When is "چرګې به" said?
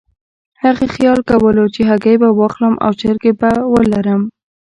2.99-3.51